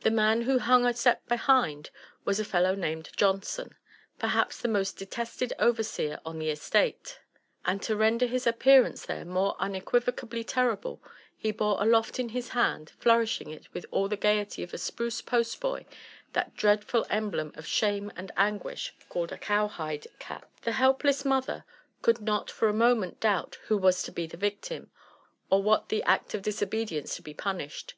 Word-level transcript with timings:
The 0.00 0.10
man 0.10 0.40
who 0.42 0.58
hung 0.58 0.84
a 0.84 0.92
step 0.92 1.28
behind, 1.28 1.90
was 2.24 2.40
a 2.40 2.44
fellow 2.44 2.74
named 2.74 3.10
Johnson, 3.16 3.76
perhaps 4.18 4.58
the 4.60 4.66
most 4.66 4.96
detested 4.96 5.52
overseer 5.60 6.18
on 6.26 6.40
the 6.40 6.50
estate; 6.50 7.20
and 7.64 7.80
to 7.84 7.94
render 7.94 8.26
his 8.26 8.48
appearance 8.48 9.06
there 9.06 9.24
more 9.24 9.54
unequivocally 9.60 10.42
terrible, 10.42 11.00
he 11.36 11.52
bore 11.52 11.80
aloft 11.80 12.18
in 12.18 12.30
his 12.30 12.48
hand, 12.48 12.90
flourishing 12.98 13.50
it 13.52 13.72
with 13.72 13.86
all 13.92 14.08
the 14.08 14.16
gaiety 14.16 14.64
of 14.64 14.74
a 14.74 14.76
spruce 14.76 15.22
postboy, 15.22 15.84
that 16.32 16.56
dreadful 16.56 17.06
emblem 17.08 17.52
of 17.54 17.64
shame 17.64 18.10
and 18.16 18.32
anguisii 18.36 18.90
called 19.08 19.30
a 19.30 19.38
cow 19.38 19.68
hide 19.68 20.08
oat. 20.28 20.42
The 20.62 20.72
helpless 20.72 21.24
mother 21.24 21.64
could 22.02 22.20
not 22.20 22.50
for 22.50 22.66
a 22.68 22.72
moment 22.74 23.20
doubt 23.20 23.58
who 23.68 23.78
was 23.78 24.02
to 24.02 24.10
bo 24.10 24.26
the 24.26 24.36
victim, 24.36 24.90
or 25.48 25.62
what 25.62 25.90
the 25.90 26.02
act 26.02 26.34
of 26.34 26.42
disobedience 26.42 27.14
to 27.14 27.22
be 27.22 27.34
punished. 27.34 27.94